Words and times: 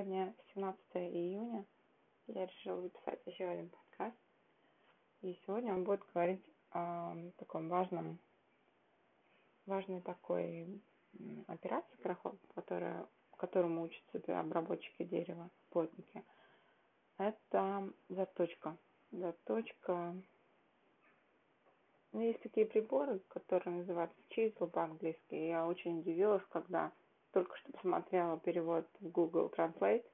Сегодня 0.00 0.34
17 0.54 0.80
июня. 0.94 1.66
Я 2.26 2.46
решила 2.46 2.80
записать 2.80 3.20
еще 3.26 3.44
один 3.44 3.68
подкаст. 3.68 4.16
И 5.20 5.38
сегодня 5.44 5.74
он 5.74 5.84
будет 5.84 6.00
говорить 6.14 6.42
о 6.70 7.14
таком 7.36 7.68
важном, 7.68 8.18
важной 9.66 10.00
такой 10.00 10.80
операции, 11.48 11.98
которая, 12.54 13.06
которому 13.36 13.82
учатся 13.82 14.40
обработчики 14.40 15.04
дерева, 15.04 15.50
плотники. 15.68 16.24
Это 17.18 17.92
заточка. 18.08 18.78
Заточка. 19.10 20.16
Ну, 22.12 22.20
есть 22.22 22.40
такие 22.40 22.64
приборы, 22.64 23.18
которые 23.28 23.76
называются 23.76 24.16
чисел 24.30 24.66
по-английски. 24.66 25.34
Я 25.34 25.66
очень 25.66 25.98
удивилась, 25.98 26.44
когда 26.48 26.90
только 27.32 27.56
что 27.58 27.72
посмотрела 27.72 28.38
перевод 28.38 28.86
в 29.00 29.08
Google 29.08 29.52
Translate, 29.56 30.04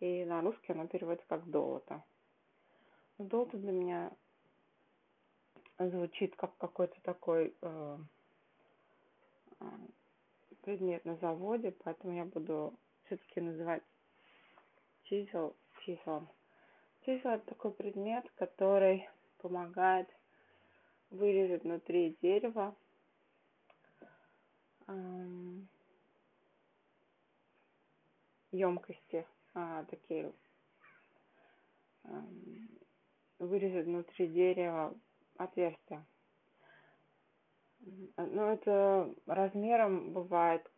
и 0.00 0.24
на 0.24 0.40
русский 0.42 0.72
оно 0.72 0.86
переводится 0.86 1.26
как 1.28 1.48
«долото». 1.48 2.04
Долото 3.18 3.56
для 3.56 3.72
меня 3.72 4.12
звучит 5.78 6.36
как 6.36 6.56
какой-то 6.58 7.00
такой 7.02 7.54
э, 7.62 7.98
э, 9.60 9.64
предмет 10.62 11.04
на 11.04 11.16
заводе, 11.16 11.72
поэтому 11.84 12.14
я 12.14 12.24
буду 12.24 12.78
все-таки 13.04 13.40
называть 13.40 13.82
чисел 15.04 15.56
числом. 15.86 16.28
Чисел 17.02 17.30
это 17.30 17.46
такой 17.46 17.70
предмет, 17.72 18.28
который 18.34 19.08
помогает 19.38 20.08
вырезать 21.10 21.62
внутри 21.62 22.18
дерева 22.20 22.74
эм, 24.88 25.68
емкости 28.56 29.26
а, 29.54 29.84
такие 29.84 30.32
а, 32.04 32.24
вырезать 33.38 33.86
внутри 33.86 34.28
дерева 34.28 34.94
отверстия. 35.36 36.04
Ну, 38.16 38.48
это 38.48 39.14
размером 39.26 40.12
бывает 40.12 40.68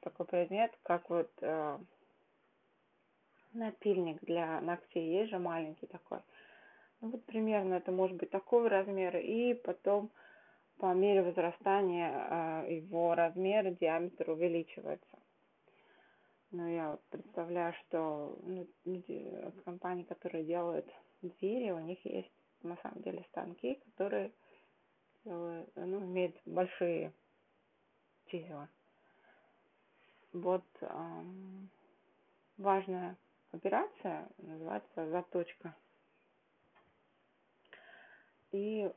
такой 0.00 0.26
предмет, 0.26 0.70
как 0.82 1.08
вот 1.10 1.30
э, 1.40 1.78
напильник 3.52 4.22
для 4.22 4.60
ногтей, 4.60 5.20
есть 5.20 5.30
же 5.30 5.38
маленький 5.38 5.86
такой. 5.86 6.20
Ну, 7.00 7.10
вот 7.10 7.24
примерно 7.24 7.74
это 7.74 7.90
может 7.90 8.16
быть 8.16 8.30
такого 8.30 8.68
размера, 8.68 9.18
и 9.18 9.54
потом 9.54 10.10
по 10.78 10.92
мере 10.94 11.22
возрастания 11.22 12.64
э, 12.64 12.74
его 12.74 13.14
размер, 13.14 13.72
диаметр 13.74 14.30
увеличивается. 14.30 15.21
Но 16.52 16.68
я 16.68 16.98
представляю, 17.08 17.72
что 17.72 18.38
ну, 18.42 18.68
компании, 19.64 20.04
которые 20.04 20.44
делают 20.44 20.86
двери, 21.22 21.70
у 21.70 21.78
них 21.78 22.04
есть 22.04 22.30
на 22.62 22.76
самом 22.82 23.02
деле 23.02 23.24
станки, 23.30 23.80
которые 23.86 24.32
делают, 25.24 25.70
ну, 25.76 26.00
имеют 26.04 26.36
большие 26.44 27.14
числа. 28.26 28.68
Вот 30.34 30.64
эм, 30.82 31.70
важная 32.58 33.16
операция 33.52 34.28
называется 34.36 35.08
заточка. 35.08 35.74
И 38.50 38.92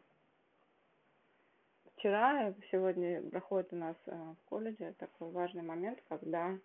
вчера, 1.95 2.53
сегодня 2.69 3.21
проходит 3.29 3.71
у 3.71 3.77
нас 3.77 3.95
э, 4.07 4.11
в 4.11 4.49
колледже 4.49 4.93
такой 4.99 5.31
важный 5.31 5.63
момент, 5.63 6.01
когда 6.09 6.57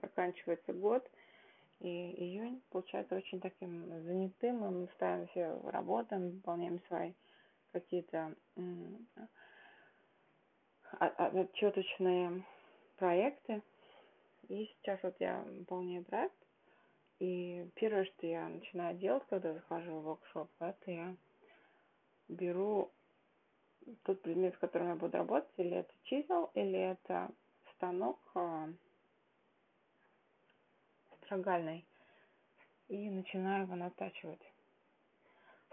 заканчивается 0.00 0.72
год, 0.72 1.08
и 1.80 1.88
июнь 1.88 2.62
получается 2.70 3.16
очень 3.16 3.40
таким 3.40 3.86
занятым, 4.02 4.58
мы 4.58 4.84
устраиваемся, 4.84 5.60
работаем, 5.70 6.30
выполняем 6.30 6.80
свои 6.88 7.12
какие-то 7.72 8.34
отчеточные 11.00 12.44
проекты. 12.96 13.62
И 14.48 14.66
сейчас 14.66 15.02
вот 15.02 15.16
я 15.18 15.42
выполняю 15.42 16.04
проект, 16.04 16.36
и 17.18 17.68
первое, 17.74 18.04
что 18.04 18.26
я 18.26 18.48
начинаю 18.48 18.96
делать, 18.96 19.24
когда 19.28 19.52
захожу 19.54 19.98
в 19.98 20.02
воркшоп, 20.04 20.50
это 20.60 20.90
я 20.90 21.16
беру 22.28 22.90
тот 24.04 24.22
предмет, 24.22 24.54
с 24.54 24.58
которым 24.58 24.88
я 24.88 24.94
буду 24.94 25.16
работать, 25.16 25.52
или 25.56 25.76
это 25.76 25.92
чисел, 26.04 26.50
или 26.54 26.78
это 26.78 27.30
станок 27.74 28.18
а, 28.34 28.68
строгальный, 31.24 31.86
и 32.88 33.10
начинаю 33.10 33.64
его 33.64 33.76
натачивать. 33.76 34.40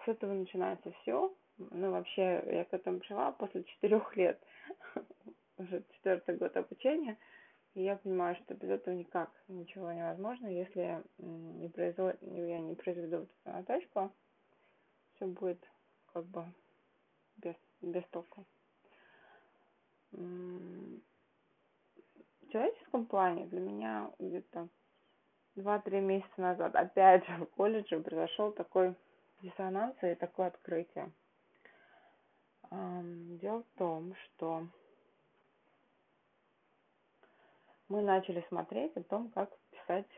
С 0.03 0.07
этого 0.07 0.33
начинается 0.33 0.91
все. 1.01 1.33
Ну, 1.57 1.91
вообще, 1.91 2.43
я 2.47 2.65
к 2.65 2.73
этому 2.73 2.99
пришла 2.99 3.31
после 3.31 3.63
четырех 3.63 4.15
лет, 4.17 4.41
уже 5.57 5.83
четвертый 5.93 6.37
год 6.37 6.55
обучения, 6.57 7.17
и 7.75 7.83
я 7.83 7.95
понимаю, 7.95 8.35
что 8.37 8.53
без 8.55 8.69
этого 8.69 8.93
никак 8.93 9.31
ничего 9.47 9.91
невозможно, 9.91 10.47
если 10.47 11.03
не 11.17 11.69
производ... 11.69 12.17
я 12.21 12.59
не 12.59 12.75
произведу 12.75 13.17
эту 13.17 13.29
натачку, 13.45 14.11
все 15.15 15.27
будет 15.27 15.63
как 16.11 16.25
бы 16.25 16.45
без 17.37 17.55
без 17.91 18.03
толку. 18.07 18.45
В 20.11 20.99
человеческом 22.51 23.05
плане 23.05 23.45
для 23.47 23.59
меня 23.59 24.11
где-то 24.19 24.69
два-три 25.55 25.99
месяца 25.99 26.41
назад, 26.41 26.75
опять 26.75 27.25
же, 27.25 27.37
в 27.37 27.45
колледже 27.47 27.99
произошел 27.99 28.51
такой 28.51 28.95
диссонанс 29.41 29.95
и 30.01 30.15
такое 30.15 30.47
открытие. 30.47 31.11
Дело 32.71 33.63
в 33.63 33.77
том, 33.77 34.15
что 34.15 34.67
мы 37.89 38.01
начали 38.01 38.45
смотреть 38.49 38.95
о 38.97 39.03
том, 39.03 39.29
как 39.29 39.49
писать 39.71 40.09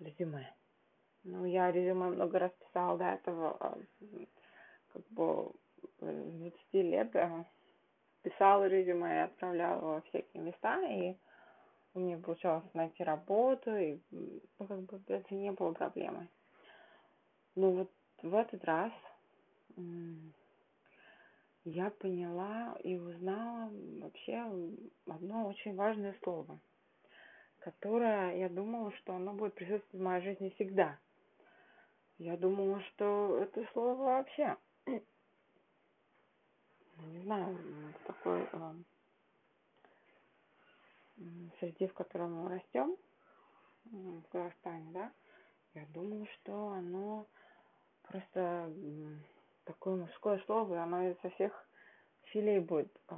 резюме. 0.00 0.52
Ну, 1.24 1.44
я 1.44 1.70
резюме 1.70 2.08
много 2.08 2.38
раз 2.38 2.52
писала 2.52 2.98
до 2.98 3.04
этого, 3.04 3.56
а, 3.60 3.78
как 4.94 5.06
бы 5.10 5.52
с 6.00 6.06
20 6.06 6.56
лет 6.72 7.12
писала 8.22 8.66
резюме 8.66 9.16
и 9.16 9.24
отправляла 9.24 9.80
во 9.80 10.00
всякие 10.02 10.42
места, 10.42 10.80
и 10.88 11.16
у 11.94 12.00
меня 12.00 12.16
получалось 12.18 12.64
найти 12.72 13.04
работу, 13.04 13.76
и 13.76 13.98
ну, 14.10 14.66
как 14.66 14.80
бы 14.80 15.00
это 15.08 15.34
не 15.34 15.52
было 15.52 15.72
проблемой. 15.72 16.28
Но 17.54 17.70
вот 17.70 17.90
в 18.22 18.34
этот 18.34 18.64
раз 18.64 18.92
я 21.64 21.90
поняла 21.90 22.76
и 22.82 22.96
узнала 22.96 23.70
вообще 24.00 24.44
одно 25.06 25.48
очень 25.48 25.74
важное 25.74 26.16
слово, 26.22 26.58
которое 27.58 28.36
я 28.38 28.48
думала, 28.48 28.92
что 28.92 29.14
оно 29.14 29.32
будет 29.32 29.54
присутствовать 29.54 30.00
в 30.00 30.04
моей 30.04 30.22
жизни 30.22 30.50
всегда. 30.50 30.98
Я 32.18 32.36
думала, 32.36 32.80
что 32.80 33.38
это 33.38 33.66
слово 33.72 33.96
вообще 33.96 34.56
не 34.86 35.02
знаю, 37.22 37.56
в 37.56 38.06
такой 38.06 38.48
э, 38.52 38.74
среде, 41.58 41.88
в 41.88 41.94
которой 41.94 42.28
мы 42.28 42.48
растем, 42.48 42.96
в 43.84 44.22
Казахстане, 44.30 44.90
да, 44.92 45.12
я 45.74 45.84
думала, 45.86 46.26
что 46.26 46.68
оно 46.68 47.26
просто 48.02 48.72
такое 49.64 49.96
мужское 49.96 50.38
слово, 50.46 50.74
и 50.74 50.78
оно 50.78 51.10
изо 51.10 51.30
всех 51.30 51.66
щелей 52.26 52.60
будет 52.60 52.96
э, 53.08 53.16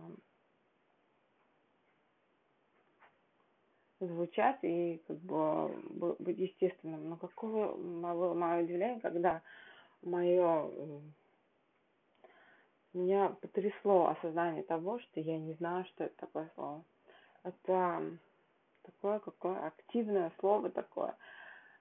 звучать 4.00 4.58
и 4.62 5.02
как 5.06 5.18
бы 5.18 6.16
быть 6.18 6.38
естественным. 6.38 7.10
Но 7.10 7.16
какое 7.16 7.72
было 7.72 8.34
мое 8.34 8.64
удивление, 8.64 9.00
когда 9.00 9.42
мое 10.02 10.70
меня 12.96 13.28
потрясло 13.40 14.08
осознание 14.08 14.62
того, 14.62 14.98
что 14.98 15.20
я 15.20 15.38
не 15.38 15.54
знаю, 15.54 15.84
что 15.86 16.04
это 16.04 16.16
такое 16.16 16.50
слово. 16.54 16.84
Это 17.42 18.18
такое 18.82 19.18
какое 19.18 19.66
активное 19.66 20.32
слово 20.40 20.70
такое, 20.70 21.14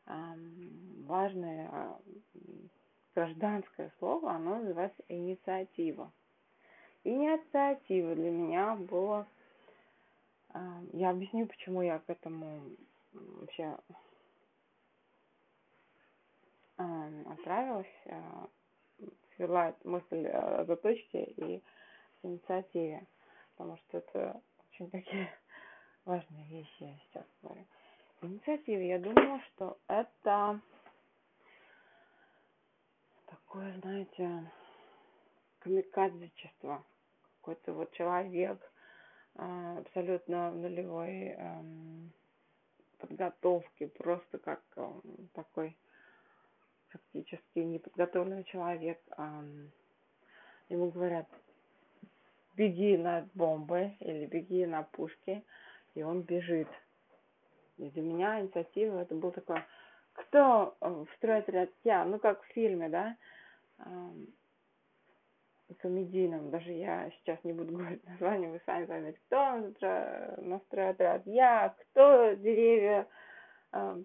важное 0.05 1.69
а, 1.71 1.99
гражданское 3.13 3.91
слово, 3.99 4.31
оно 4.31 4.59
называется 4.59 5.03
инициатива. 5.07 6.11
Инициатива 7.03 8.15
для 8.15 8.31
меня 8.31 8.75
была, 8.75 9.27
я 10.93 11.11
объясню, 11.11 11.45
почему 11.45 11.81
я 11.81 11.99
к 11.99 12.09
этому 12.09 12.61
вообще 13.13 13.77
отправилась, 16.77 17.87
а, 18.07 18.47
свела 19.35 19.75
мысль 19.83 20.27
о 20.27 20.65
заточке 20.65 21.23
и 21.23 21.63
инициативе, 22.23 23.05
потому 23.55 23.77
что 23.77 23.97
это 23.99 24.41
очень 24.71 24.89
такие 24.89 25.29
важные 26.05 26.45
вещи 26.47 26.83
я 26.83 26.95
сейчас 27.07 27.25
говорю. 27.41 27.65
Инициатива, 28.21 28.79
я 28.81 28.99
думаю, 28.99 29.41
что 29.53 29.77
это 29.87 30.59
такое, 33.27 33.77
знаете, 33.81 34.51
камикадзечество. 35.59 36.83
Какой-то 37.41 37.73
вот 37.73 37.91
человек 37.91 38.59
а, 39.35 39.77
абсолютно 39.79 40.51
нулевой 40.51 41.29
эм, 41.29 42.11
подготовки, 42.97 43.87
просто 43.87 44.39
как 44.39 44.63
эм, 44.77 45.29
такой 45.33 45.77
практически 46.95 47.59
неподготовленный 47.59 48.45
человек. 48.45 48.99
Ему 50.69 50.89
говорят, 50.89 51.27
беги 52.55 52.97
на 52.97 53.27
бомбы 53.33 53.91
или 53.99 54.25
беги 54.25 54.65
на 54.65 54.83
пушки, 54.83 55.43
и 55.93 56.03
он 56.03 56.21
бежит. 56.21 56.69
И 57.77 57.89
для 57.89 58.01
меня 58.01 58.39
инициатива 58.39 58.99
это 59.01 59.13
был 59.13 59.31
такой, 59.31 59.61
кто 60.13 60.77
э, 60.79 61.05
строит 61.17 61.49
ряд 61.49 61.69
я, 61.83 62.05
ну 62.05 62.19
как 62.19 62.41
в 62.41 62.47
фильме, 62.53 62.87
да, 62.87 63.17
комедийном, 65.79 66.51
даже 66.51 66.71
я 66.71 67.11
сейчас 67.11 67.37
не 67.43 67.51
буду 67.51 67.73
говорить 67.73 68.07
название, 68.07 68.49
вы 68.49 68.61
сами 68.65 68.85
поймете, 68.85 69.19
кто 69.25 70.37
настроит 70.37 70.99
ряд 71.01 71.27
я, 71.27 71.75
кто 71.77 72.33
деревья 72.33 73.07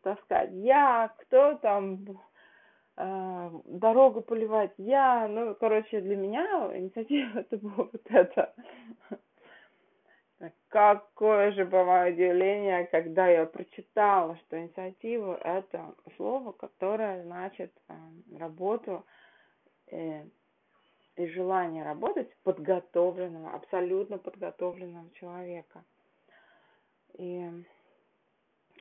таскать 0.03 0.51
я, 0.53 1.15
кто 1.19 1.55
там 1.59 2.05
дорогу 3.65 4.21
поливать 4.21 4.73
я, 4.77 5.27
ну, 5.29 5.55
короче, 5.55 6.01
для 6.01 6.17
меня 6.17 6.71
инициатива 6.77 7.39
это 7.41 7.57
было 7.57 7.89
вот 7.93 8.03
это. 8.07 8.55
Какое 10.69 11.53
же 11.53 11.67
было 11.67 12.07
удивление, 12.09 12.87
когда 12.87 13.29
я 13.29 13.45
прочитала, 13.45 14.37
что 14.39 14.59
инициатива– 14.59 15.39
это 15.45 15.95
слово, 16.17 16.53
которое 16.53 17.25
значит 17.25 17.73
э, 17.89 17.95
работу 18.39 19.05
э, 19.89 20.25
и 21.17 21.27
желание 21.27 21.85
работать 21.85 22.35
подготовленного, 22.45 23.53
абсолютно 23.53 24.17
подготовленного 24.17 25.11
человека. 25.15 25.85
И 27.19 27.51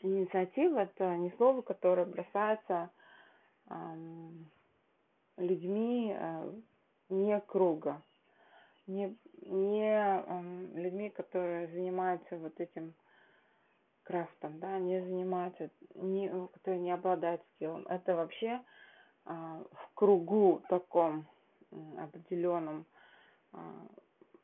инициатива– 0.01 0.79
это 0.79 1.17
не 1.17 1.31
слово, 1.31 1.61
которое 1.61 2.05
бросается 2.05 2.89
людьми 5.37 6.15
э, 6.17 6.53
не 7.09 7.39
круга, 7.41 8.01
не, 8.87 9.15
не 9.41 10.81
людьми, 10.81 11.09
которые 11.09 11.67
занимаются 11.67 12.37
вот 12.37 12.59
этим 12.59 12.93
крафтом, 14.03 14.59
да, 14.59 14.79
не 14.79 15.01
занимаются, 15.01 15.69
не, 15.95 16.29
которые 16.53 16.81
не 16.81 16.91
обладают 16.91 17.41
скиллом. 17.55 17.85
Это 17.87 18.15
вообще 18.15 18.61
э, 19.25 19.31
в 19.31 19.93
кругу 19.93 20.63
таком 20.67 21.27
определенным, 21.97 22.85
э, 23.53 23.57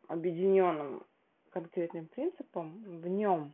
объединенным 0.07 1.03
конкретным 1.49 2.07
принципом, 2.07 2.83
в 2.83 3.07
нем 3.07 3.53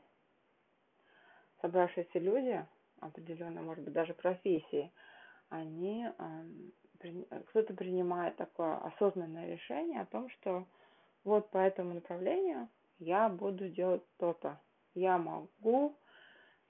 собравшиеся 1.62 2.20
люди, 2.20 2.66
определенные, 3.00 3.62
может 3.62 3.84
быть, 3.84 3.94
даже 3.94 4.14
профессии, 4.14 4.92
они 5.52 6.08
кто-то 7.48 7.74
принимает 7.74 8.38
такое 8.38 8.78
осознанное 8.78 9.54
решение 9.54 10.02
о 10.02 10.06
том, 10.06 10.30
что 10.30 10.66
вот 11.24 11.50
по 11.52 11.58
этому 11.58 11.94
направлению 11.94 12.70
я 13.00 13.30
буду 13.30 13.70
делать 13.70 14.04
то-то. 14.18 14.60
Я 14.94 15.18
могу, 15.18 15.96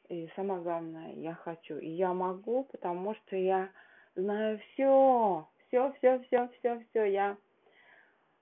и 0.09 0.29
самое 0.35 0.61
главное, 0.61 1.13
я 1.13 1.35
хочу. 1.35 1.77
И 1.77 1.89
я 1.89 2.13
могу, 2.13 2.63
потому 2.65 3.15
что 3.15 3.35
я 3.35 3.69
знаю 4.15 4.59
все, 4.59 5.47
все, 5.67 5.93
все, 5.93 6.19
все, 6.19 6.49
все, 6.59 6.85
все. 6.89 7.03
Я 7.05 7.37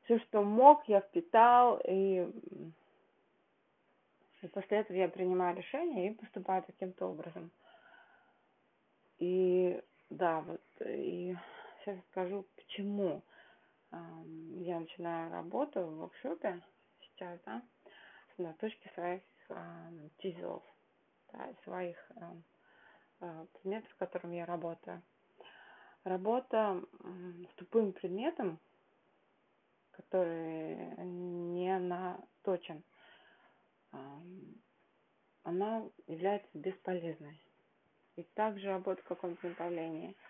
все, 0.04 0.20
что 0.20 0.42
мог, 0.42 0.88
я 0.88 1.02
впитал, 1.02 1.80
и, 1.86 2.28
и 4.42 4.48
после 4.48 4.80
этого 4.80 4.98
я 4.98 5.10
принимаю 5.10 5.58
решение 5.58 6.08
и 6.08 6.16
поступаю 6.16 6.64
таким-то 6.64 7.08
образом. 7.08 7.52
И 9.20 9.82
да, 10.10 10.42
вот, 10.42 10.62
и 10.86 11.36
сейчас 11.80 11.98
скажу, 12.12 12.46
почему 12.56 13.22
я 13.92 14.80
начинаю 14.80 15.32
работу 15.32 15.82
в 15.82 15.98
воркшопе 15.98 16.62
сейчас, 17.02 17.40
да, 17.46 17.62
на 18.38 18.54
точке 18.54 18.90
своих 18.94 19.22
тизелов, 20.20 20.64
да, 21.32 21.54
своих 21.64 21.98
а, 23.20 23.46
предметов, 23.54 23.90
с 23.92 23.96
которыми 23.96 24.36
я 24.38 24.46
работаю. 24.46 25.02
Работа 26.04 26.82
с 27.02 27.54
тупым 27.56 27.92
предметом, 27.94 28.60
который 29.92 30.96
не 31.06 31.78
наточен, 31.78 32.84
она 35.44 35.84
является 36.08 36.50
бесполезной. 36.54 37.40
И 38.16 38.24
также 38.34 38.68
работа 38.68 39.02
в 39.02 39.06
каком-то 39.06 39.48
направлении– 39.48 40.16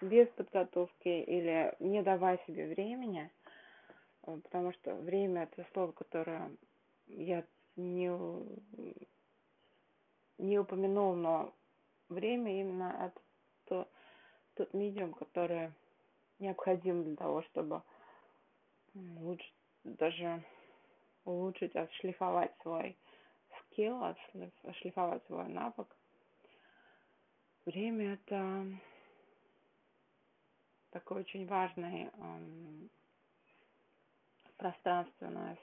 без 0.00 0.28
подготовки 0.28 1.08
или 1.08 1.74
не 1.80 2.02
давая 2.02 2.38
себе 2.46 2.68
времени, 2.68 3.30
э, 4.22 4.38
потому 4.42 4.72
что 4.72 4.94
время 4.94 5.44
это 5.44 5.66
слово, 5.72 5.92
которое 5.92 6.50
я 7.06 7.44
не, 7.76 8.10
не 10.38 10.58
упомянул, 10.58 11.14
но 11.14 11.54
время 12.08 12.60
именно 12.60 12.94
это 13.00 13.20
то, 13.64 13.88
тот 14.54 14.74
медиум, 14.74 15.14
который 15.14 15.72
необходим 16.38 17.04
для 17.04 17.16
того, 17.16 17.42
чтобы 17.42 17.82
лучше 18.94 19.50
даже 19.84 20.42
улучшить, 21.24 21.74
отшлифовать 21.74 22.52
свой 22.62 22.96
скилл, 23.60 24.02
отшлифовать 24.62 25.24
свой 25.26 25.48
навык. 25.48 25.95
Время 27.66 28.14
это 28.14 28.64
такой 30.90 31.22
очень 31.22 31.48
важный 31.48 32.08
пространственная 34.56 35.58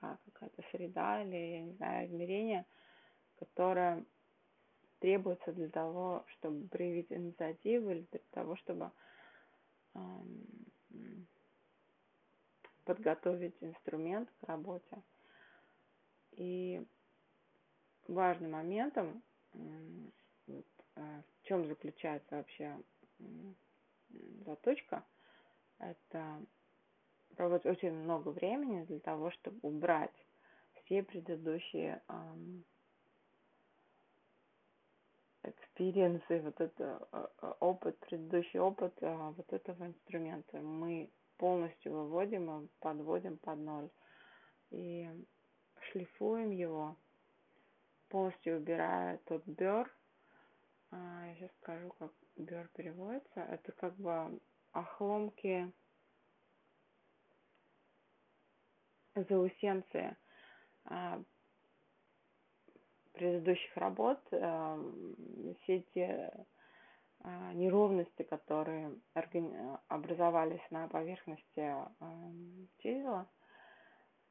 какая-то 0.00 0.62
среда 0.70 1.20
или, 1.24 1.36
я 1.36 1.60
не 1.62 1.72
знаю, 1.72 2.06
измерение, 2.06 2.64
которое 3.40 4.04
требуется 5.00 5.52
для 5.52 5.68
того, 5.68 6.24
чтобы 6.28 6.68
проявить 6.68 7.10
инициативу 7.10 7.90
или 7.90 8.06
для 8.12 8.20
того, 8.30 8.54
чтобы 8.54 8.92
подготовить 12.84 13.56
инструмент 13.60 14.30
к 14.40 14.44
работе. 14.44 15.02
И 16.36 16.86
важным 18.06 18.52
моментом, 18.52 19.22
в 20.94 21.42
чем 21.42 21.66
заключается 21.66 22.36
вообще 22.36 22.76
заточка– 24.44 25.04
это 25.78 26.42
проводить 27.36 27.66
очень 27.66 27.92
много 27.92 28.28
времени 28.28 28.84
для 28.84 29.00
того, 29.00 29.30
чтобы 29.32 29.58
убрать 29.62 30.14
все 30.74 31.02
предыдущие 31.02 32.02
experience 35.42 36.24
ы, 36.24 36.40
вот 36.40 36.60
это 36.60 37.06
а, 37.12 37.30
а, 37.38 37.56
опыт, 37.60 37.98
предыдущий 37.98 38.58
опыт 38.58 38.94
вот 39.00 39.52
этого 39.52 39.86
инструмента. 39.86 40.58
Мы 40.58 41.10
полностью 41.36 41.92
выводим 41.92 42.68
подводим 42.80 43.36
под 43.38 43.58
ноль. 43.58 43.90
И 44.70 45.08
шлифуем 45.80 46.50
его, 46.50 46.96
полностью 48.08 48.56
убирая 48.56 49.18
тот 49.26 49.44
burr. 49.44 49.92
Я 50.92 51.34
сейчас 51.34 51.50
скажу, 51.60 51.90
как 51.98 52.12
бер 52.36 52.68
переводится, 52.74 53.40
это 53.40 53.72
как 53.72 53.96
бы 53.96 54.40
охломки 54.72 55.72
заусенцы 59.14 60.16
а, 60.84 61.22
предыдущих 63.12 63.76
работ, 63.76 64.20
а, 64.32 64.78
все 65.62 65.80
те 65.94 66.46
а, 67.20 67.52
неровности, 67.52 68.22
которые 68.22 68.94
образовались 69.88 70.70
на 70.70 70.88
поверхности 70.88 71.72
чизела 72.78 73.28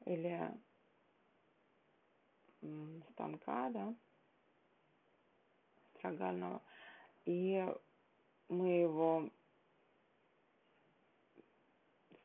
или 0.04 0.52
станка, 3.12 3.70
да, 3.70 3.94
строгального. 6.04 6.60
И 7.24 7.66
мы 8.48 8.68
его 8.68 9.30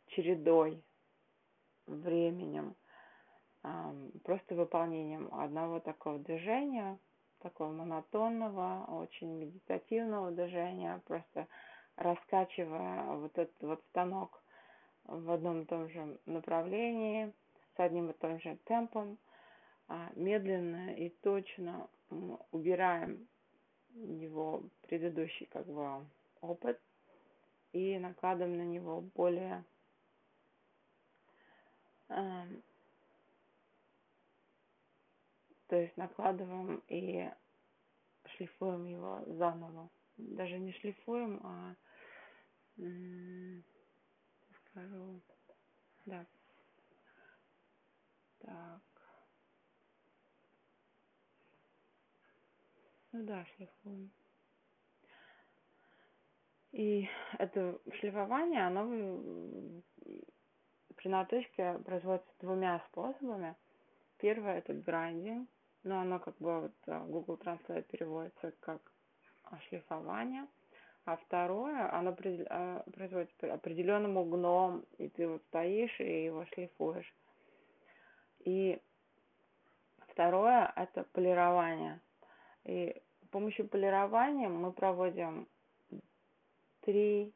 чередой, 0.07 0.83
временем 1.85 2.75
просто 4.23 4.55
выполнением 4.55 5.33
одного 5.33 5.79
такого 5.79 6.19
движения, 6.19 6.97
такого 7.39 7.71
монотонного, 7.71 8.85
очень 8.89 9.31
медитативного 9.31 10.31
движения, 10.31 11.01
просто 11.05 11.47
раскачивая 11.95 13.15
вот 13.15 13.37
этот 13.37 13.61
вот 13.61 13.83
станок 13.89 14.43
в 15.03 15.31
одном 15.31 15.61
и 15.61 15.65
том 15.65 15.89
же 15.89 16.19
направлении, 16.25 17.33
с 17.75 17.79
одним 17.79 18.09
и 18.09 18.13
том 18.13 18.39
же 18.39 18.57
темпом, 18.65 19.17
а 19.87 20.09
медленно 20.15 20.93
и 20.95 21.09
точно 21.09 21.89
убираем 22.51 23.27
его 23.93 24.63
предыдущий 24.81 25.45
как 25.47 25.65
бы 25.65 26.05
опыт 26.41 26.79
и 27.71 27.97
накладываем 27.99 28.57
на 28.57 28.65
него 28.65 29.01
более 29.01 29.63
то 35.69 35.75
есть 35.75 35.95
накладываем 35.97 36.81
и 36.87 37.29
шлифуем 38.25 38.85
его 38.85 39.23
заново. 39.27 39.89
Даже 40.17 40.57
не 40.57 40.73
шлифуем, 40.73 41.39
а 41.43 41.75
скажу, 44.71 45.21
да. 46.05 46.25
Так. 48.39 48.81
Ну 53.19 53.25
да, 53.25 53.45
шлифуем. 53.57 54.09
И 56.71 57.09
это 57.37 57.77
шлифование, 57.99 58.65
оно 58.65 59.81
при 60.95 61.09
наточке 61.09 61.79
производится 61.79 62.31
двумя 62.39 62.79
способами. 62.87 63.57
Первое 64.19 64.59
это 64.59 64.73
грайндинг, 64.73 65.49
но 65.83 65.99
оно 65.99 66.19
как 66.19 66.37
бы 66.37 66.61
вот 66.61 66.73
э, 66.87 67.05
Google 67.07 67.35
Translate 67.35 67.83
переводится 67.83 68.53
как 68.61 68.89
шлифование. 69.67 70.47
А 71.03 71.17
второе, 71.17 71.93
оно 71.93 72.15
э, 72.17 72.83
производится 72.93 73.53
определенным 73.53 74.15
углом, 74.15 74.85
и 74.97 75.09
ты 75.09 75.27
вот 75.27 75.43
стоишь 75.49 75.99
и 75.99 76.23
его 76.23 76.45
шлифуешь. 76.45 77.13
И 78.45 78.81
второе, 80.07 80.71
это 80.77 81.03
полирование. 81.11 81.99
И 82.63 83.01
с 83.29 83.31
помощью 83.31 83.67
полирования 83.67 84.49
мы 84.49 84.71
проводим 84.71 85.47
три, 86.81 87.31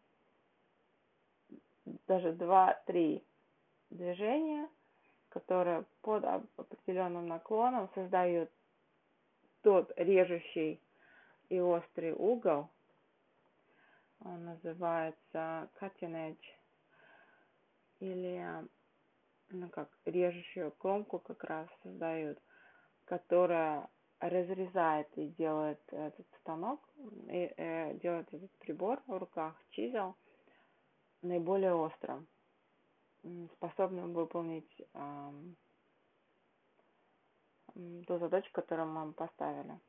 даже 2.07 2.33
два-три 2.33 3.23
движения– 3.89 4.67
которые 5.33 5.83
под 6.01 6.23
определенным 6.57 7.27
наклоном 7.27 7.89
создают 7.95 8.51
тот 9.63 9.91
режущий 9.95 10.79
и 11.49 11.59
острый 11.59 12.13
угол. 12.13 12.69
Он 14.19 14.45
называется 14.45 15.69
cutting 15.81 16.13
edge. 16.13 16.45
Или 17.99 18.45
ну 19.49 19.69
как 19.69 19.89
режущую 20.05 20.71
кромку 20.73 21.17
как 21.17 21.43
раз 21.45 21.67
создают, 21.81 22.37
которая 23.05 23.89
разрезает 24.29 25.07
и 25.17 25.27
делает 25.29 25.81
этот 25.91 26.25
станок, 26.41 26.79
и, 27.27 27.53
э, 27.57 27.95
делает 27.99 28.33
этот 28.33 28.51
прибор 28.59 29.01
в 29.07 29.17
руках, 29.17 29.55
чизел, 29.71 30.15
наиболее 31.21 31.73
острым 31.73 32.27
способным 33.53 34.13
выполнить 34.13 34.85
ту 37.73 38.17
задачу, 38.19 38.49
которую 38.51 38.89
мы 38.89 39.13
поставили. 39.13 39.79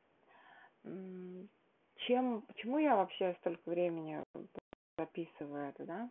Чем, 1.95 2.41
почему 2.43 2.77
я 2.77 2.95
вообще 2.95 3.35
столько 3.39 3.69
времени 3.69 4.23
записываю 4.97 5.69
это, 5.69 5.85
да? 5.85 6.09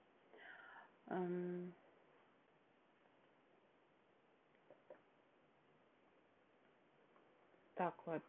Так 7.85 8.07
вот, 8.07 8.23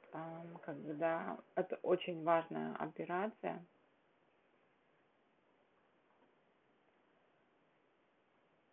как 0.63 0.75
бы, 0.81 0.93
да, 0.95 1.37
это 1.55 1.79
очень 1.81 2.25
важная 2.25 2.75
операция, 2.75 3.65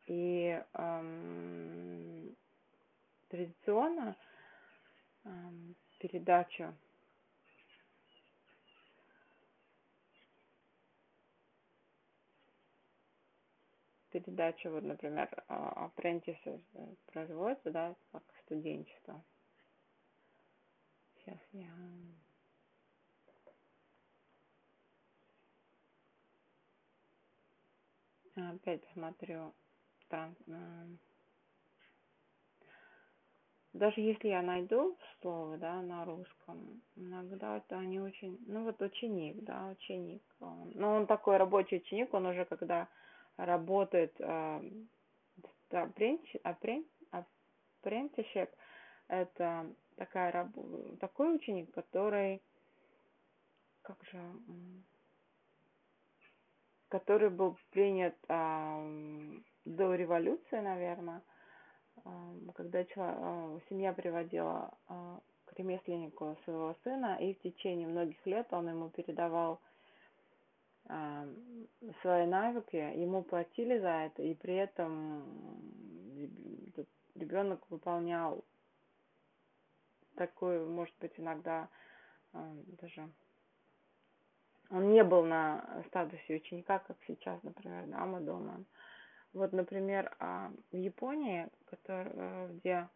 И 0.08 0.60
эм, 0.74 2.34
традиционно 3.28 4.16
эм, 5.24 5.76
передачу 6.00 6.74
передача, 14.10 14.68
вот, 14.68 14.82
например, 14.82 15.28
апрентисы 15.46 16.60
производится, 17.06 17.70
да, 17.70 17.94
как 18.10 18.24
студенчество. 18.44 19.22
Сейчас 21.24 21.38
я 21.52 21.70
опять 28.34 28.84
посмотрю 28.86 29.52
даже 33.72 34.00
если 34.00 34.28
я 34.28 34.42
найду 34.42 34.96
слово, 35.20 35.56
да, 35.56 35.80
на 35.80 36.04
русском, 36.04 36.82
иногда 36.94 37.56
это 37.56 37.78
они 37.78 38.00
очень, 38.00 38.38
ну 38.46 38.64
вот 38.64 38.80
ученик, 38.82 39.42
да, 39.44 39.68
ученик, 39.68 40.22
он, 40.40 40.72
ну 40.74 40.88
он 40.88 41.06
такой 41.06 41.38
рабочий 41.38 41.78
ученик, 41.78 42.12
он 42.12 42.26
уже 42.26 42.44
когда 42.44 42.86
работает 43.36 44.14
э, 44.18 44.60
апрентишек, 47.82 48.50
это 49.08 49.66
такая, 49.96 50.50
такой 51.00 51.36
ученик, 51.36 51.72
который, 51.72 52.42
как 53.82 54.02
же, 54.04 54.20
который 56.88 57.30
был 57.30 57.56
принят 57.70 58.16
э, 58.28 59.40
до 59.64 59.94
революции, 59.94 60.60
наверное, 60.60 61.22
когда 62.54 62.84
а, 62.96 63.58
семья 63.68 63.92
приводила 63.92 64.72
а, 64.88 65.20
к 65.46 65.58
ремесленнику 65.58 66.36
своего 66.44 66.74
сына, 66.82 67.16
и 67.20 67.34
в 67.34 67.40
течение 67.40 67.86
многих 67.86 68.24
лет 68.26 68.46
он 68.52 68.68
ему 68.68 68.90
передавал 68.90 69.60
свои 72.02 72.26
навыки, 72.26 72.74
ему 72.76 73.22
платили 73.22 73.78
за 73.78 73.88
это, 73.88 74.22
и 74.22 74.34
при 74.34 74.56
этом 74.56 75.22
ребенок 77.14 77.60
выполнял 77.70 78.44
такой, 80.16 80.64
может 80.66 80.94
быть, 81.00 81.12
иногда 81.16 81.68
даже 82.32 83.10
он 84.70 84.90
не 84.90 85.04
был 85.04 85.24
на 85.24 85.82
статусе 85.88 86.36
ученика, 86.36 86.78
как 86.78 86.96
сейчас, 87.06 87.42
например, 87.42 87.86
да, 87.86 88.06
Мадонна. 88.06 88.64
Вот, 89.34 89.52
например, 89.52 90.14
а, 90.18 90.50
в 90.70 90.76
Японии, 90.76 91.48
который, 91.66 92.10
э, 92.14 92.48
где 92.54 92.88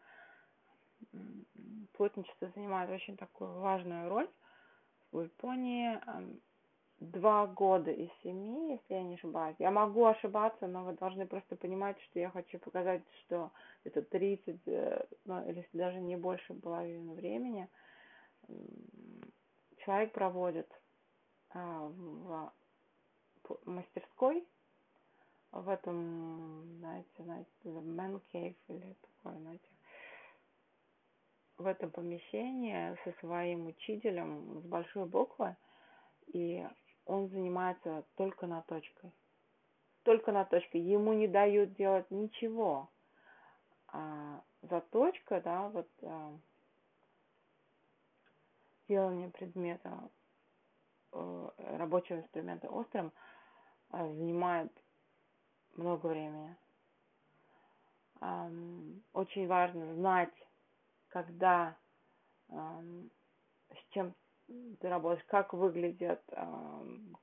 плотничество 1.93 2.51
занимает 2.55 2.91
очень 2.91 3.17
такую 3.17 3.53
важную 3.61 4.09
роль, 4.09 4.29
в 5.13 5.21
Японии 5.23 5.99
два 7.01 7.47
года 7.47 7.91
из 7.91 8.11
семи, 8.23 8.73
если 8.73 8.95
я 8.95 9.03
не 9.03 9.15
ошибаюсь. 9.15 9.57
Я 9.59 9.71
могу 9.71 10.05
ошибаться, 10.07 10.67
но 10.67 10.85
вы 10.85 10.93
должны 10.95 11.27
просто 11.27 11.57
понимать, 11.57 12.01
что 12.03 12.19
я 12.19 12.31
хочу 12.31 12.59
показать, 12.59 13.03
что 13.25 13.51
это 13.85 14.03
30, 14.03 14.61
э, 14.67 15.07
ну, 15.25 15.49
или 15.49 15.69
даже 15.73 16.01
не 16.01 16.17
больше 16.17 16.55
половины 16.55 17.15
времени 17.15 17.69
человек 19.79 20.13
проводит 20.13 20.69
а, 21.51 21.89
в 21.89 22.53
мастерской 23.65 24.47
в 25.53 25.69
этом, 25.69 26.65
знаете, 26.79 27.23
знаете, 27.23 27.49
man 27.65 28.21
cave 28.33 28.57
или 28.69 28.97
такое, 29.01 29.39
знаете, 29.39 29.69
в 31.57 31.67
этом 31.67 31.91
помещении 31.91 32.97
со 33.05 33.19
своим 33.21 33.67
учителем 33.69 34.61
с 34.61 34.65
большой 34.65 35.07
буквы, 35.07 35.57
и 36.27 36.67
он 37.07 37.29
занимается 37.29 38.05
только 38.17 38.47
на 38.47 38.63
точкой. 38.63 39.13
Только 40.03 40.33
на 40.33 40.45
точке. 40.45 40.79
Ему 40.79 41.13
не 41.15 41.29
дают 41.29 41.75
делать 41.75 42.11
ничего. 42.11 42.91
А 43.89 44.43
заточка, 44.63 45.41
да, 45.41 45.69
вот 45.69 45.89
а, 46.03 46.37
делание 48.89 49.31
предмета, 49.31 50.11
э, 51.13 51.49
рабочего 51.79 52.19
инструмента 52.19 52.69
острым, 52.69 53.13
а, 53.91 54.07
занимает 54.07 54.73
много 55.75 56.07
времени. 56.07 56.57
очень 59.13 59.47
важно 59.47 59.95
знать, 59.95 60.33
когда, 61.09 61.77
с 62.49 63.91
чем 63.91 64.15
ты 64.47 64.89
работаешь, 64.89 65.25
как 65.27 65.53
выглядит 65.53 66.21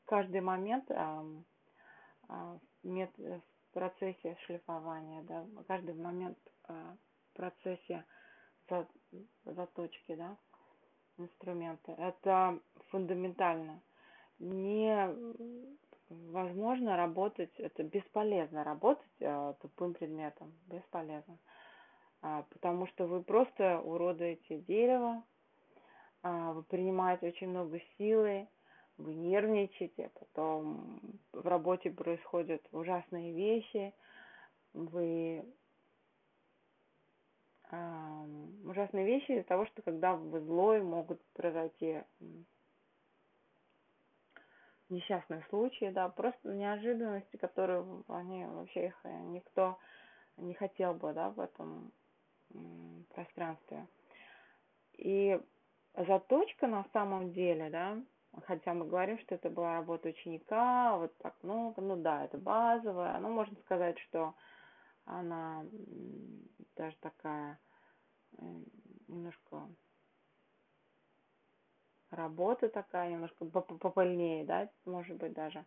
каждый 0.05 0.41
момент 0.41 0.89
а, 0.91 1.23
в 2.83 3.41
процессе 3.73 4.37
шлифования, 4.45 5.23
да, 5.23 5.45
каждый 5.67 5.95
момент 5.95 6.37
а, 6.67 6.95
в 7.31 7.37
процессе 7.37 8.05
заточки, 9.45 10.15
да, 10.15 10.37
инструмента. 11.17 11.91
Это 11.93 12.59
фундаментально. 12.89 13.81
Не 14.39 15.13
возможно 16.09 16.97
работать, 16.97 17.53
это 17.59 17.83
бесполезно 17.83 18.63
работать 18.63 19.11
э, 19.19 19.53
тупым 19.61 19.93
предметом, 19.93 20.53
бесполезно. 20.67 21.37
Потому 22.21 22.87
что 22.87 23.05
вы 23.05 23.21
просто 23.21 23.81
уродуете 23.81 24.59
дерево, 24.59 25.23
вы 26.23 26.63
принимаете 26.63 27.27
очень 27.27 27.49
много 27.49 27.79
силы, 27.97 28.47
вы 28.97 29.13
нервничаете, 29.13 30.09
потом 30.19 30.99
в 31.31 31.47
работе 31.47 31.91
происходят 31.91 32.61
ужасные 32.71 33.33
вещи, 33.33 33.93
вы 34.73 35.45
э, 37.71 38.25
ужасные 38.65 39.05
вещи 39.05 39.31
из-за 39.31 39.43
того, 39.43 39.65
что 39.65 39.81
когда 39.81 40.15
вы 40.15 40.39
злой, 40.41 40.81
могут 40.81 41.21
произойти 41.33 42.03
несчастные 44.89 45.43
случаи, 45.49 45.89
да, 45.89 46.07
просто 46.09 46.53
неожиданности, 46.53 47.35
которые 47.37 47.85
они 48.07 48.45
вообще 48.45 48.87
их 48.87 48.99
э, 49.03 49.09
никто 49.09 49.77
не 50.37 50.53
хотел 50.53 50.93
бы, 50.93 51.13
да, 51.13 51.31
в 51.31 51.39
этом 51.39 51.91
пространстве. 53.09 53.87
И 54.93 55.39
заточка 55.95 56.67
на 56.67 56.85
самом 56.93 57.33
деле, 57.33 57.69
да, 57.69 58.01
хотя 58.45 58.73
мы 58.73 58.87
говорим, 58.87 59.19
что 59.19 59.35
это 59.35 59.49
была 59.49 59.75
работа 59.75 60.09
ученика, 60.09 60.97
вот 60.97 61.15
так 61.17 61.35
много, 61.43 61.81
ну 61.81 61.95
да, 61.95 62.25
это 62.25 62.37
базовая, 62.37 63.19
ну 63.19 63.29
можно 63.29 63.55
сказать, 63.61 63.99
что 63.99 64.33
она 65.05 65.65
даже 66.75 66.95
такая 66.97 67.59
э, 68.37 68.45
немножко 69.07 69.69
работа 72.09 72.69
такая, 72.69 73.11
немножко 73.11 73.45
попыльнее, 73.45 74.45
да, 74.45 74.69
может 74.85 75.17
быть 75.17 75.33
даже, 75.33 75.63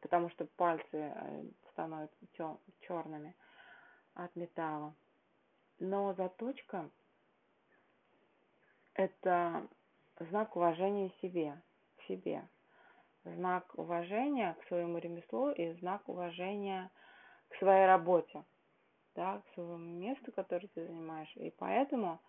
потому 0.00 0.28
что 0.30 0.46
пальцы 0.56 0.84
э, 0.92 1.44
становятся 1.70 2.26
черными 2.80 3.34
от 4.14 4.34
металла. 4.36 4.94
Но 5.78 6.12
заточка– 6.14 6.90
это 8.94 9.66
знак 10.18 10.56
уважения 10.56 11.10
себе, 11.20 11.60
к 11.96 12.02
себе, 12.02 12.48
знак 13.24 13.72
уважения 13.78 14.54
к 14.54 14.66
своему 14.68 14.98
ремеслу 14.98 15.50
и 15.50 15.72
знак 15.74 16.08
уважения 16.08 16.90
к 17.48 17.56
своей 17.56 17.86
работе, 17.86 18.44
да, 19.14 19.40
к 19.40 19.54
своему 19.54 19.78
месту, 19.78 20.32
которое 20.32 20.68
ты 20.68 20.86
занимаешь. 20.86 21.32
И 21.36 21.50
поэтому 21.50 22.20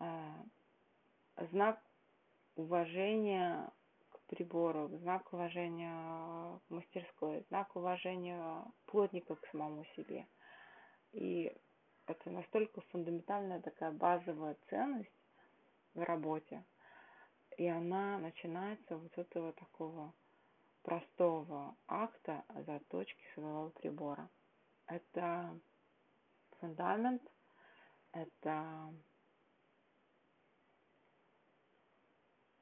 э, 0.00 0.32
знак 1.50 1.80
уважения 2.56 3.70
к 4.10 4.20
прибору, 4.28 4.88
знак 4.98 5.32
уважения 5.32 6.58
к 6.58 6.70
мастерской, 6.70 7.44
знак 7.48 7.74
уважения 7.76 8.64
плотника 8.86 9.36
к 9.36 9.46
самому 9.48 9.84
себе. 9.96 10.26
И 11.12 11.54
это 12.06 12.30
настолько 12.30 12.80
фундаментальная 12.92 13.60
такая 13.60 13.90
базовая 13.90 14.56
ценность 14.68 15.10
в 15.96 16.02
работе– 16.04 16.64
и 17.56 17.66
она 17.68 18.18
начинается 18.18 18.96
вот 18.96 19.12
с 19.14 19.18
этого 19.18 19.52
такого 19.54 20.12
простого 20.82 21.74
акта 21.88 22.44
заточки 22.66 23.24
своего 23.32 23.70
прибора. 23.70 24.28
Это 24.86 25.58
фундамент, 26.60 27.22
это 28.12 28.94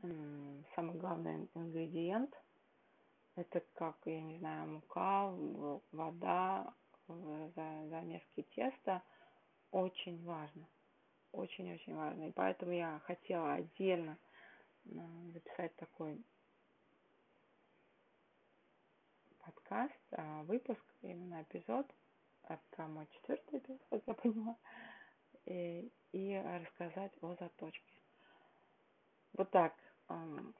самый 0.00 0.96
главный 0.96 1.50
ингредиент. 1.54 2.32
Это 3.36 3.60
как, 3.74 3.96
я 4.04 4.22
не 4.22 4.38
знаю, 4.38 4.68
мука, 4.68 5.28
вода, 5.90 6.72
замески 7.08 8.42
теста. 8.54 9.02
Очень 9.72 10.22
важно. 10.24 10.68
Очень-очень 11.34 11.96
важно. 11.96 12.28
И 12.28 12.32
поэтому 12.32 12.72
я 12.72 13.00
хотела 13.06 13.54
отдельно 13.54 14.16
записать 14.84 15.74
такой 15.76 16.22
подкаст, 19.40 19.94
а, 20.12 20.42
выпуск, 20.44 20.80
именно 21.02 21.42
эпизод. 21.42 21.86
Это 22.44 22.86
мой 22.86 23.08
четвертый 23.14 23.58
эпизод, 23.58 23.82
как 23.90 24.02
я 24.06 24.14
поняла. 24.14 24.56
И, 25.46 25.90
и 26.12 26.36
рассказать 26.62 27.12
о 27.20 27.34
заточке. 27.34 28.00
Вот 29.32 29.50
так. 29.50 29.74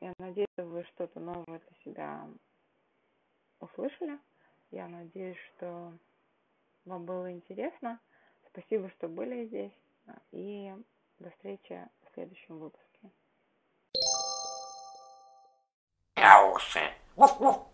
Я 0.00 0.12
надеюсь, 0.18 0.48
вы 0.56 0.82
что-то 0.94 1.20
новое 1.20 1.60
для 1.60 1.76
себя 1.84 2.28
услышали. 3.60 4.18
Я 4.72 4.88
надеюсь, 4.88 5.38
что 5.54 5.96
вам 6.84 7.04
было 7.04 7.30
интересно. 7.30 8.00
Спасибо, 8.50 8.90
что 8.90 9.08
были 9.08 9.46
здесь. 9.46 9.83
И 10.32 10.74
до 11.18 11.30
встречи 11.30 11.88
в 12.02 12.14
следующем 12.14 12.58
выпуске. 12.58 13.10
Аусы. 16.16 16.80
Вуф-вуф. 17.16 17.73